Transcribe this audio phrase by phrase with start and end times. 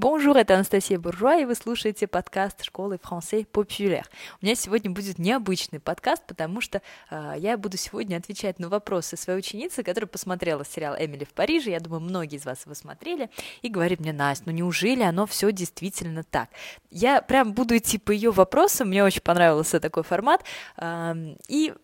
[0.00, 4.04] Bonjour, это Анастасия Буржуа, и вы слушаете подкаст школы Français Populaire.
[4.40, 9.16] У меня сегодня будет необычный подкаст, потому что э, я буду сегодня отвечать на вопросы
[9.16, 11.70] своей ученицы, которая посмотрела сериал «Эмили в Париже».
[11.70, 13.28] Я думаю, многие из вас его смотрели,
[13.62, 16.48] и говорит мне, Настя, ну неужели оно все действительно так?
[16.92, 20.44] Я прям буду идти по ее вопросам, мне очень понравился такой формат,
[20.76, 21.74] э, и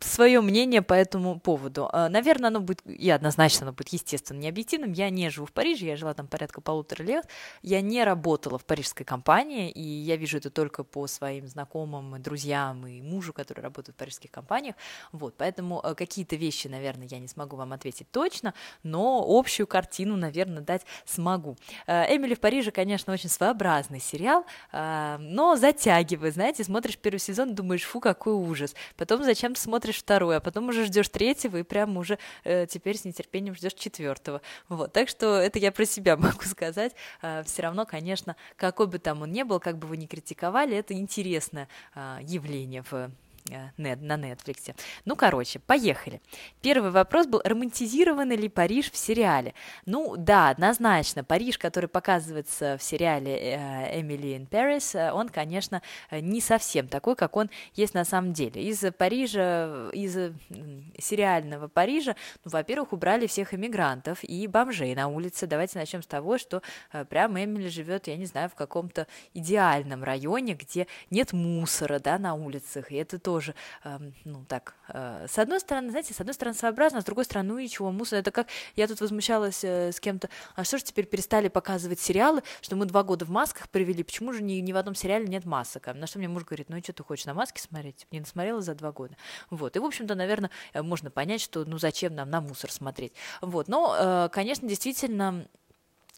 [0.00, 1.88] свое мнение по этому поводу.
[1.92, 4.92] А, наверное, оно будет, и однозначно оно будет, естественно, не объективным.
[4.92, 7.28] Я не живу в Париже, я жила там порядка полутора лет.
[7.62, 12.86] Я не работала в парижской компании, и я вижу это только по своим знакомым, друзьям
[12.86, 14.76] и мужу, который работает в парижских компаниях.
[15.12, 20.16] Вот, поэтому а, какие-то вещи, наверное, я не смогу вам ответить точно, но общую картину,
[20.16, 21.56] наверное, дать смогу.
[21.86, 27.82] А, Эмили в Париже, конечно, очень своеобразный сериал, но затягивает, знаете, смотришь первый сезон, думаешь,
[27.82, 28.74] фу, какой ужас.
[28.96, 32.96] Потом зачем смотришь смотришь второй, а потом уже ждешь третьего, и прям уже э, теперь
[32.96, 34.42] с нетерпением ждешь четвертого.
[34.68, 36.92] Вот, так что это я про себя могу сказать.
[37.22, 40.76] Э, все равно, конечно, какой бы там он ни был, как бы вы ни критиковали,
[40.76, 43.10] это интересное э, явление в
[43.76, 44.74] на Netflix.
[45.04, 46.20] Ну, короче, поехали.
[46.60, 49.54] Первый вопрос был, романтизирован ли Париж в сериале?
[49.86, 51.24] Ну, да, однозначно.
[51.24, 57.16] Париж, который показывается в сериале э, Эмили in Paris, э, он, конечно, не совсем такой,
[57.16, 58.62] как он есть на самом деле.
[58.62, 60.34] Из Парижа, из
[60.98, 65.46] сериального Парижа, ну, во-первых, убрали всех иммигрантов и бомжей на улице.
[65.46, 66.62] Давайте начнем с того, что
[67.08, 72.34] прям Эмили живет, я не знаю, в каком-то идеальном районе, где нет мусора, да, на
[72.34, 73.54] улицах, и это тоже тоже,
[73.84, 77.24] э, ну так, э, с одной стороны, знаете, с одной стороны своеобразно, а с другой
[77.24, 80.78] стороны, ну и чего, мусор, это как, я тут возмущалась э, с кем-то, а что
[80.78, 84.54] же теперь перестали показывать сериалы, что мы два года в масках провели, почему же ни,
[84.54, 85.86] ни в одном сериале нет масок?
[85.94, 88.08] На что мне муж говорит, ну и что ты хочешь на маске смотреть?
[88.10, 89.16] Не насмотрела за два года.
[89.50, 93.12] Вот, и, в общем-то, наверное, э, можно понять, что, ну зачем нам на мусор смотреть?
[93.40, 95.46] Вот, но, э, конечно, действительно,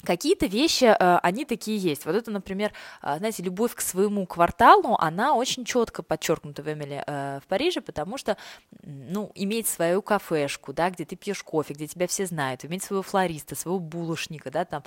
[0.04, 2.06] Какие-то вещи, э, они такие есть.
[2.06, 7.04] Вот это, например, э, знаете, любовь к своему кварталу, она очень четко подчеркнута в Эмиле
[7.06, 8.38] э, в Париже, потому что,
[8.82, 13.02] ну, иметь свою кафешку, да, где ты пьешь кофе, где тебя все знают, иметь своего
[13.02, 14.82] флориста, своего булочника, да, там,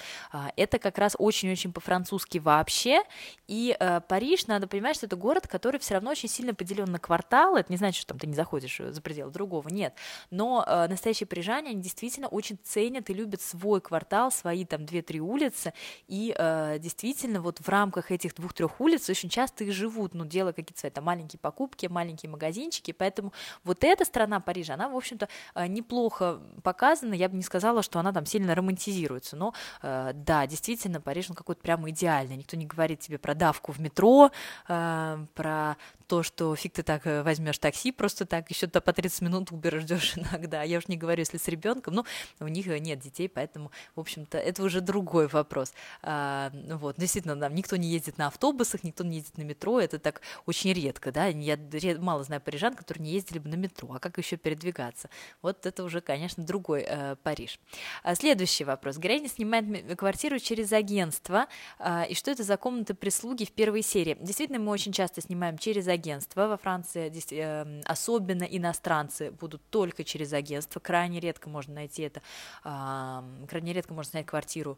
[0.56, 3.04] это как раз очень-очень по-французски вообще.
[3.48, 7.60] И Париж, надо понимать, что это город, который все равно очень сильно поделен на кварталы.
[7.60, 9.94] Это не значит, что там ты не заходишь за пределы другого, нет.
[10.32, 15.20] Но настоящие парижане, они действительно очень ценят и любят свой квартал, свои там две две-три
[15.20, 15.74] улицы,
[16.08, 20.54] и э, действительно вот в рамках этих двух-трех улиц очень часто и живут, ну, делая
[20.54, 23.34] какие-то свои маленькие покупки, маленькие магазинчики, поэтому
[23.64, 28.00] вот эта страна Парижа, она, в общем-то, э, неплохо показана, я бы не сказала, что
[28.00, 32.66] она там сильно романтизируется, но э, да, действительно, Париж, он какой-то прямо идеальный, никто не
[32.66, 34.32] говорит тебе про давку в метро,
[34.70, 35.76] э, про
[36.08, 39.52] то, что фиг ты так э, возьмешь такси просто так, еще то по 30 минут
[39.52, 40.62] Uber ждешь иногда.
[40.64, 42.06] Я уж не говорю, если с ребенком, но
[42.40, 45.74] у них э, нет детей, поэтому, в общем-то, это уже другой вопрос.
[46.04, 49.98] А, вот, действительно, там никто не ездит на автобусах, никто не ездит на метро, это
[49.98, 51.58] так очень редко, да, я
[52.00, 55.10] мало знаю парижан, которые не ездили бы на метро, а как еще передвигаться?
[55.42, 57.60] Вот это уже, конечно, другой э, Париж.
[58.04, 58.98] А следующий вопрос.
[58.98, 61.48] Героиня снимает квартиру через агентство,
[61.80, 64.16] э, и что это за комната прислуги в первой серии?
[64.22, 66.48] Действительно, мы очень часто снимаем через агентство.
[66.48, 70.80] Во Франции эм, особенно иностранцы будут только через агентство.
[70.80, 72.22] Крайне редко можно найти это,
[72.62, 74.78] крайне редко можно снять квартиру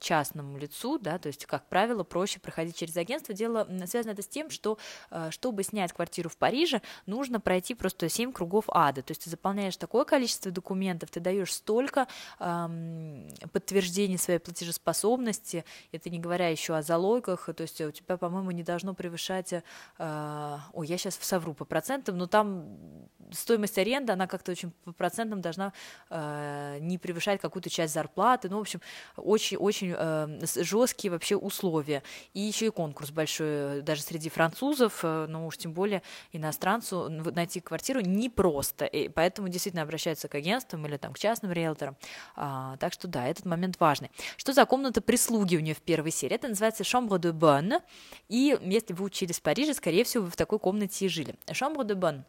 [0.00, 3.34] частному лицу, да, то есть, как правило, проще проходить через агентство.
[3.34, 4.78] Дело связано это с тем, что,
[5.10, 9.30] э, чтобы снять квартиру в Париже, нужно пройти просто 7 кругов ада, то есть ты
[9.30, 12.08] заполняешь такое количество документов, ты даешь столько
[12.38, 18.50] эм, подтверждений своей платежеспособности, это не говоря еще о залогах, то есть у тебя, по-моему,
[18.50, 19.62] не должно превышать, э,
[20.72, 25.40] ой, я сейчас совру по процентам, но там стоимость аренды, она как-то очень по процентам
[25.40, 25.72] должна
[26.08, 28.48] э, не превышать какую-то часть зарплаты.
[28.48, 28.80] Ну, в общем,
[29.16, 32.02] очень-очень э, жесткие вообще условия.
[32.34, 36.02] И еще и конкурс большой, даже среди французов, э, ну уж тем более
[36.32, 38.84] иностранцу найти квартиру непросто.
[38.84, 41.96] И поэтому действительно обращаются к агентствам или там к частным риэлторам.
[42.36, 44.10] А, так что да, этот момент важный.
[44.36, 46.34] Что за комната прислуги у нее в первой серии?
[46.34, 47.80] Это называется chambre de bonne.
[48.28, 51.34] И если вы учились в Париже, скорее всего, вы в такой комнате и жили.
[51.46, 52.24] Chambre de bonne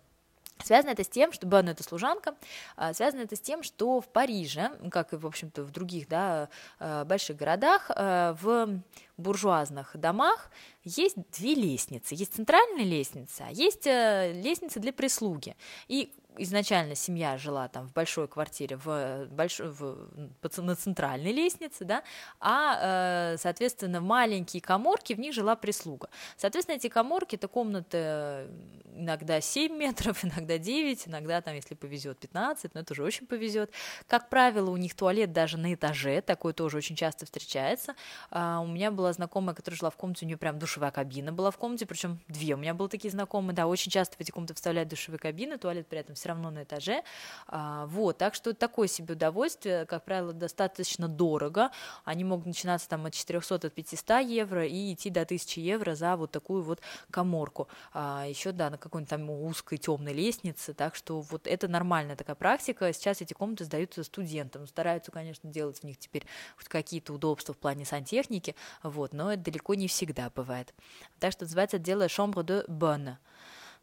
[0.63, 2.35] Связано это с тем, что Бен это служанка,
[2.75, 6.49] а, связано это с тем, что в Париже, как и, в общем-то, в других да,
[6.79, 8.81] а, больших городах, а, в
[9.17, 10.49] буржуазных домах
[10.83, 12.15] есть две лестницы.
[12.15, 15.55] Есть центральная лестница, есть э, лестница для прислуги.
[15.87, 20.09] И изначально семья жила там в большой квартире, в большой, в,
[20.57, 22.03] на центральной лестнице, да,
[22.39, 26.09] а, э, соответственно, маленькие коморки, в них жила прислуга.
[26.37, 28.47] Соответственно, эти коморки, это комнаты
[28.95, 33.71] иногда 7 метров, иногда 9, иногда там, если повезет, 15, но это уже очень повезет.
[34.07, 37.95] Как правило, у них туалет даже на этаже, такое тоже очень часто встречается.
[38.29, 41.51] А, у меня была знакомая, которая жила в комнате, у нее прям душевая кабина была
[41.51, 44.53] в комнате, причем две у меня были такие знакомые, да, очень часто в эти комнаты
[44.53, 47.03] вставляют душевые кабины, туалет при этом все равно на этаже.
[47.47, 51.71] А, вот, так что такое себе удовольствие, как правило, достаточно дорого.
[52.05, 56.15] Они могут начинаться там от 400, от 500 евро и идти до 1000 евро за
[56.15, 56.79] вот такую вот
[57.09, 57.67] коморку.
[57.93, 62.35] А, еще, да, на какой-нибудь там узкой темной лестнице, так что вот это нормальная такая
[62.35, 62.93] практика.
[62.93, 66.25] Сейчас эти комнаты сдаются студентам, стараются, конечно, делать в них теперь
[66.55, 70.73] хоть какие-то удобства в плане сантехники, вот, но это далеко не всегда бывает.
[71.19, 73.17] Так что называется дело chambre de.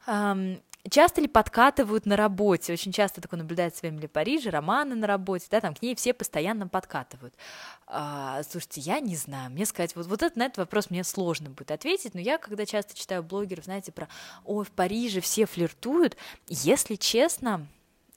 [0.07, 2.73] Um, часто ли подкатывают на работе?
[2.73, 6.15] Очень часто такое наблюдается в Эмили Париже, романы на работе, да, там к ней все
[6.15, 7.35] постоянно подкатывают.
[7.87, 11.51] А, слушайте, я не знаю, мне сказать, вот, вот это, на этот вопрос мне сложно
[11.51, 14.09] будет ответить, но я, когда часто читаю блогеров, знаете, про,
[14.45, 16.17] ой, в Париже все флиртуют,
[16.49, 17.67] если честно,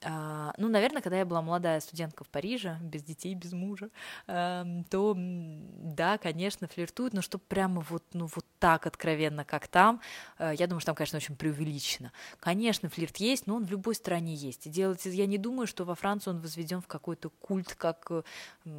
[0.04, 3.90] ну, наверное, когда я была молодая студентка в Париже, без детей, без мужа,
[4.26, 10.02] то да, конечно, флиртуют, но чтобы прямо вот, ну, вот так откровенно, как там,
[10.40, 12.12] э, я думаю, что там, конечно, очень преувеличено.
[12.40, 14.68] Конечно, флирт есть, но он в любой стране есть.
[14.68, 18.24] И делать, я не думаю, что во Франции он возведен в какой-то культ, как э,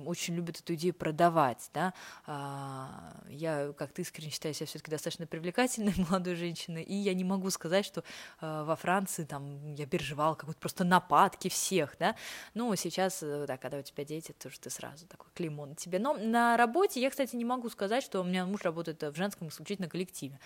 [0.07, 1.95] очень любят эту идею продавать, да.
[2.27, 7.51] А, я как-то искренне считаю себя все-таки достаточно привлекательной молодой женщиной, и я не могу
[7.51, 8.05] сказать, что
[8.41, 12.17] э, во Франции там я переживала какой-то просто напад нападки всех, да,
[12.55, 15.99] ну, сейчас, э, да, когда у тебя дети, то ты сразу такой клеймо на тебе,
[15.99, 19.49] но на работе я, кстати, не могу сказать, что у меня муж работает в женском
[19.49, 20.39] исключительно коллективе,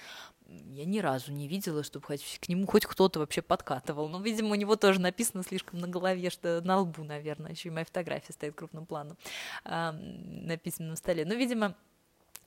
[0.47, 4.51] я ни разу не видела, чтобы хоть к нему хоть кто-то вообще подкатывал, но, видимо,
[4.51, 8.33] у него тоже написано слишком на голове, что на лбу, наверное, еще и моя фотография
[8.33, 9.17] стоит крупным планом,
[9.65, 11.77] э, на столе, но, видимо,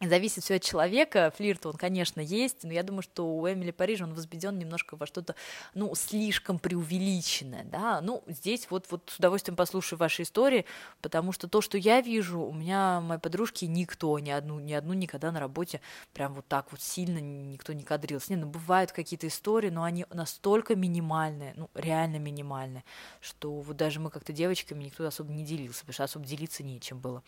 [0.01, 1.33] Зависит все от человека.
[1.35, 5.05] Флирт, он, конечно, есть, но я думаю, что у Эмили Парижа он возведен немножко во
[5.05, 5.35] что-то,
[5.73, 7.99] ну, слишком преувеличенное, да.
[7.99, 10.63] Ну, здесь вот, вот с удовольствием послушаю ваши истории,
[11.01, 14.93] потому что то, что я вижу, у меня, мои подружки, никто, ни одну, ни одну
[14.93, 15.81] никогда на работе
[16.13, 18.31] прям вот так вот сильно никто не кадрился.
[18.31, 22.85] Не, ну, бывают какие-то истории, но они настолько минимальные, ну, реально минимальные,
[23.19, 26.99] что вот даже мы как-то девочками никто особо не делился, потому что особо делиться нечем
[26.99, 27.21] было.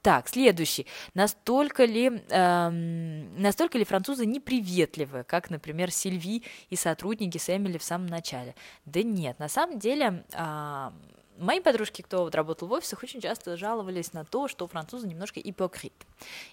[0.00, 0.86] Так, следующий.
[1.12, 7.82] Нас настолько ли, эм, настолько ли французы неприветливы, как, например, Сильви и сотрудники Эмили в
[7.82, 8.54] самом начале?
[8.86, 10.24] Да нет, на самом деле...
[10.32, 10.90] Э,
[11.36, 15.40] Мои подружки, кто вот работал в офисах, очень часто жаловались на то, что французы немножко
[15.40, 16.06] ипокрит.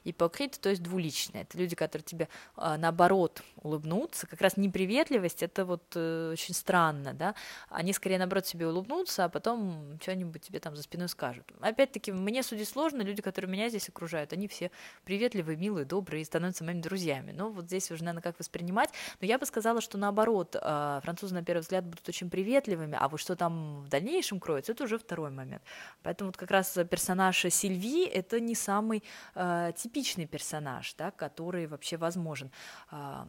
[0.03, 1.43] Ипокрит, то есть двуличные.
[1.43, 4.25] Это люди, которые тебе э, наоборот улыбнутся.
[4.25, 7.35] Как раз неприветливость, это вот э, очень странно, да.
[7.69, 11.45] Они скорее наоборот себе улыбнутся, а потом что-нибудь тебе там за спиной скажут.
[11.59, 14.71] Опять-таки, мне судить сложно, люди, которые меня здесь окружают, они все
[15.05, 17.33] приветливые, милые, добрые и становятся моими друзьями.
[17.35, 18.89] Ну, вот здесь уже, наверное, как воспринимать.
[19.19, 23.07] Но я бы сказала, что наоборот, э, французы на первый взгляд будут очень приветливыми, а
[23.07, 25.61] вот что там в дальнейшем кроется, это уже второй момент.
[26.03, 29.03] Поэтому вот как раз персонаж Сильви— это не самый
[29.35, 32.51] э, типичный персонаж, да, который вообще возможен.
[32.91, 33.25] Э,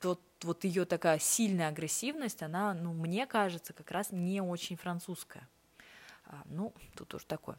[0.00, 5.48] тот вот ее такая сильная агрессивность, она, ну, мне кажется, как раз не очень французская.
[6.32, 7.58] А, ну, тут уж такое.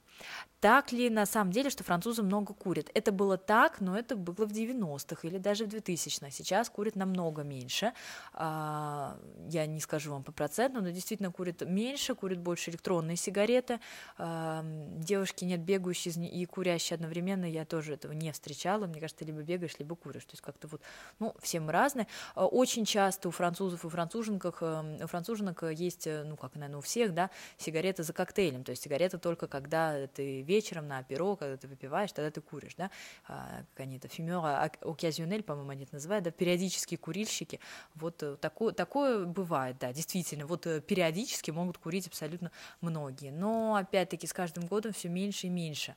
[0.60, 2.90] Так ли на самом деле, что французы много курят?
[2.96, 6.32] Это было так, но это было в 90-х или даже в 2000-х.
[6.32, 7.94] Сейчас курят намного меньше.
[8.34, 9.16] А,
[9.48, 13.80] я не скажу вам по проценту, но действительно курят меньше, курят больше электронные сигареты.
[14.18, 18.88] А, девушки нет бегающие и курящие одновременно, я тоже этого не встречала.
[18.88, 20.26] Мне кажется, ты либо бегаешь, либо куришь.
[20.26, 20.82] То есть как-то вот,
[21.20, 22.08] ну, все мы разные.
[22.34, 26.82] Очень часто у французов и француженках, э, у француженок есть, э, ну, как, наверное, у
[26.82, 31.58] всех, да, сигареты за коктейлем то есть сигарета только когда ты вечером на перо, когда
[31.58, 32.92] ты выпиваешь, тогда ты куришь, да,
[33.28, 37.60] а, как они это, фюмера оказионель, по-моему, они это называют, да, периодические курильщики,
[37.96, 42.52] вот э, такое, такое бывает, да, действительно, вот э, периодически могут курить абсолютно
[42.82, 45.96] многие, но опять-таки с каждым годом все меньше и меньше.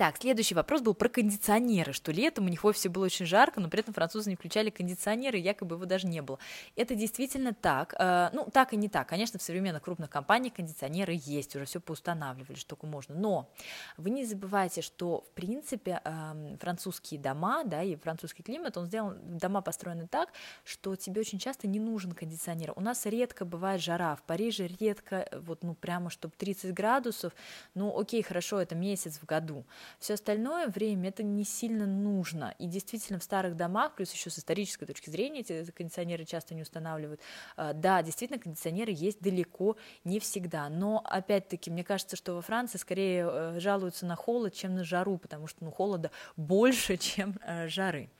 [0.00, 3.60] Так, следующий вопрос был про кондиционеры, что летом у них в офисе было очень жарко,
[3.60, 6.38] но при этом французы не включали кондиционеры, якобы его даже не было.
[6.74, 7.94] Это действительно так.
[7.98, 9.06] Э, ну, так и не так.
[9.10, 13.14] Конечно, в современных крупных компаниях кондиционеры есть, уже все поустанавливали, что только можно.
[13.14, 13.50] Но
[13.98, 19.18] вы не забывайте, что, в принципе, эм, французские дома, да, и французский климат, он сделан,
[19.36, 20.30] дома построены так,
[20.64, 22.72] что тебе очень часто не нужен кондиционер.
[22.74, 27.34] У нас редко бывает жара, в Париже редко, вот, ну, прямо, чтобы 30 градусов,
[27.74, 29.66] ну, окей, хорошо, это месяц в году,
[29.98, 32.54] все остальное время это не сильно нужно.
[32.58, 36.62] И действительно в старых домах, плюс еще с исторической точки зрения, эти кондиционеры часто не
[36.62, 37.20] устанавливают.
[37.56, 40.68] А, да, действительно, кондиционеры есть далеко не всегда.
[40.68, 45.18] Но опять-таки, мне кажется, что во Франции скорее э, жалуются на холод, чем на жару,
[45.18, 48.10] потому что ну, холода больше, чем э, жары.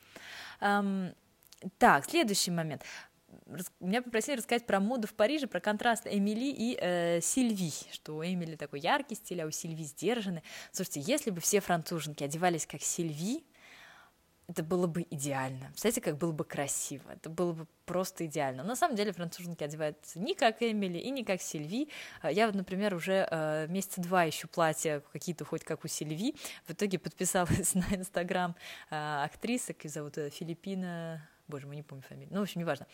[1.79, 2.85] Так, следующий момент
[3.81, 8.25] меня попросили рассказать про моду в Париже, про контраст Эмили и э, Сильви, что у
[8.25, 10.43] Эмили такой яркий стиль, а у Сильви сдержанный.
[10.73, 13.45] Слушайте, если бы все француженки одевались как Сильви,
[14.51, 15.67] это было бы идеально.
[15.67, 17.13] Представляете, как было бы красиво.
[17.13, 18.65] Это было бы просто идеально.
[18.65, 21.89] Но на самом деле француженки одеваются не как Эмили и не как Сильви.
[22.21, 26.35] А я вот, например, уже э, месяца два ищу платья какие-то хоть как у Сильви.
[26.67, 28.57] В итоге подписалась на инстаграм
[28.91, 32.87] э, актрисы, как зовут э, Филиппина боже мой, не помню фамилию, ну, в общем, неважно.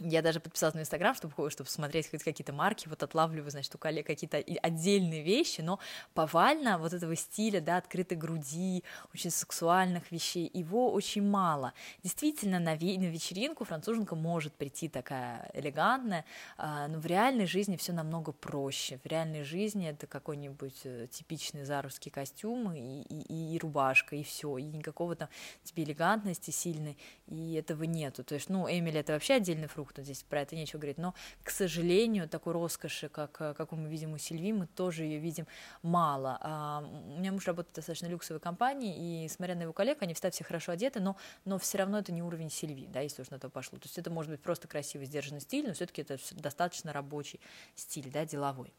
[0.00, 4.06] Я даже подписалась на Инстаграм, чтобы, чтобы смотреть какие-то марки, вот отлавливаю, значит, у коллег
[4.06, 5.78] какие-то отдельные вещи, но
[6.14, 11.74] повально вот этого стиля, да, открытой груди, очень сексуальных вещей, его очень мало.
[12.02, 16.24] Действительно, на, ве- на вечеринку француженка может прийти такая элегантная,
[16.56, 18.98] а, но в реальной жизни все намного проще.
[19.04, 24.56] В реальной жизни это какой-нибудь э, типичный зарусский костюм и, и, и рубашка, и все,
[24.56, 25.28] и никакого там
[25.64, 26.96] тебе элегантности сильной,
[27.26, 28.24] и этого нету.
[28.24, 31.14] То есть, ну, Эмили это вообще отдельный фрукт, фруктов, здесь про это нечего говорить, но,
[31.42, 35.46] к сожалению, такой роскоши, как, э, как мы видим у Сильви, мы тоже ее видим
[35.82, 36.38] мало.
[36.40, 36.84] А,
[37.16, 40.30] у меня муж работает в достаточно люксовой компании, и, смотря на его коллег, они всегда
[40.30, 43.38] все хорошо одеты, но, но все равно это не уровень Сильви, да, если уж на
[43.38, 43.78] то пошло.
[43.78, 47.40] То есть это может быть просто красивый, сдержанный стиль, но все-таки это достаточно рабочий
[47.74, 48.72] стиль, да, деловой.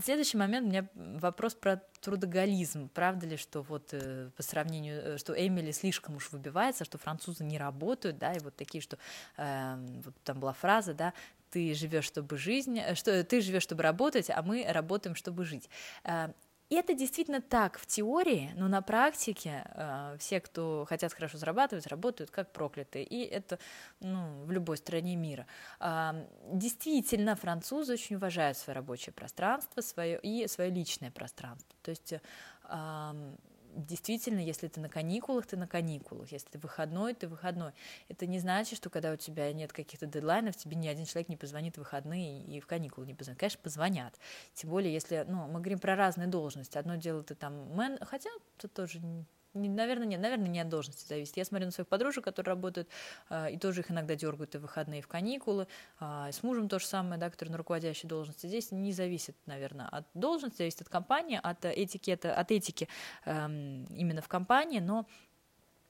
[0.00, 2.88] Следующий момент у меня вопрос про трудоголизм.
[2.88, 7.42] Правда ли, что вот э, по сравнению, э, что Эмили слишком уж выбивается, что французы
[7.42, 8.98] не работают, да, и вот такие, что
[9.36, 11.12] э, вот там была фраза, да,
[11.50, 15.68] ты живешь, чтобы жизнь, э, что ты живешь, чтобы работать, а мы работаем, чтобы жить.
[16.72, 21.86] И это действительно так в теории, но на практике э, все, кто хотят хорошо зарабатывать,
[21.86, 23.04] работают как проклятые.
[23.04, 23.58] И это
[24.00, 25.46] ну, в любой стране мира.
[25.80, 26.12] Э,
[26.50, 31.76] действительно, французы очень уважают свое рабочее пространство свое, и свое личное пространство.
[31.82, 32.18] То есть э,
[33.74, 37.72] действительно, если ты на каникулах, ты на каникулах, если ты выходной, ты выходной.
[38.08, 41.36] Это не значит, что когда у тебя нет каких-то дедлайнов, тебе ни один человек не
[41.36, 43.40] позвонит в выходные и в каникулы не позвонит.
[43.40, 44.18] Конечно, позвонят.
[44.54, 46.78] Тем более, если, ну, мы говорим про разные должности.
[46.78, 49.00] Одно дело ты там мен, хотя это тоже
[49.54, 51.36] наверное, нет, наверное, не от должности зависит.
[51.36, 52.88] Я смотрю на своих подружек, которые работают,
[53.30, 55.66] э, и тоже их иногда дергают и в выходные, в каникулы.
[56.00, 58.46] Э, с мужем то же самое, да, который на руководящей должности.
[58.46, 62.88] Здесь не зависит, наверное, от должности, зависит от компании, от этикета, от этики
[63.24, 63.46] э,
[63.90, 65.06] именно в компании, но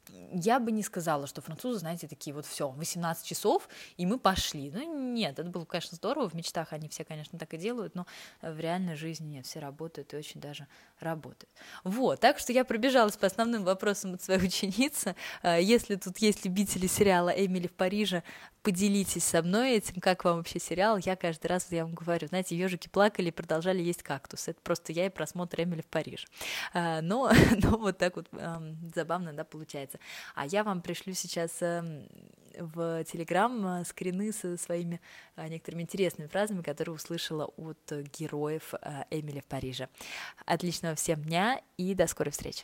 [0.09, 4.71] я бы не сказала, что французы, знаете, такие вот все, 18 часов, и мы пошли.
[4.71, 8.06] Ну, нет, это было, конечно, здорово, в мечтах они все, конечно, так и делают, но
[8.40, 10.66] в реальной жизни нет, все работают и очень даже
[11.00, 11.50] работают.
[11.85, 15.14] Вот, так что я пробежалась по основным вопросам от своей ученицы.
[15.42, 18.23] А, если тут есть любители сериала «Эмили в Париже»,
[18.62, 20.97] поделитесь со мной этим, как вам вообще сериал.
[20.99, 24.49] Я каждый раз, я вам говорю, знаете, ежики плакали и продолжали есть кактус.
[24.49, 26.26] Это просто я и просмотр Эмили в Париже.
[26.73, 27.31] А, но,
[27.62, 28.28] но вот так вот
[28.95, 29.99] забавно, да, получается.
[30.35, 32.07] А я вам пришлю сейчас эм,
[32.59, 35.00] в Телеграм э, скрины со своими
[35.37, 39.88] э, некоторыми интересными фразами, которые услышала от героев э, Эмили в Париже.
[40.47, 42.61] Отличного всем дня и до скорой встречи!